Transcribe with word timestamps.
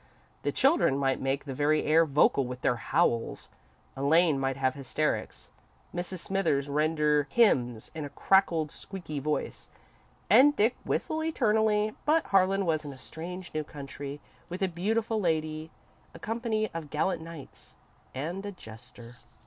The 0.41 0.51
children 0.51 0.97
might 0.97 1.21
make 1.21 1.45
the 1.45 1.53
very 1.53 1.83
air 1.83 2.07
vocal 2.07 2.43
with 2.47 2.61
their 2.61 2.77
howls, 2.77 3.49
Elaine 3.95 4.39
might 4.39 4.57
have 4.57 4.73
hysterics, 4.73 5.51
Mrs. 5.93 6.21
Smithers 6.21 6.67
render 6.67 7.27
hymns 7.29 7.91
in 7.93 8.03
a 8.03 8.09
cracked, 8.09 8.71
squeaky 8.71 9.19
voice, 9.19 9.69
and 10.27 10.55
Dick 10.55 10.75
whistle 10.83 11.23
eternally, 11.23 11.93
but 12.05 12.25
Harlan 12.25 12.65
was 12.65 12.83
in 12.83 12.91
a 12.91 12.97
strange 12.97 13.53
new 13.53 13.63
country, 13.63 14.19
with 14.49 14.63
a 14.63 14.67
beautiful 14.67 15.21
lady, 15.21 15.69
a 16.15 16.17
company 16.19 16.71
of 16.73 16.89
gallant 16.89 17.21
knights, 17.21 17.75
and 18.15 18.43
a 18.43 18.51
jester. 18.51 19.17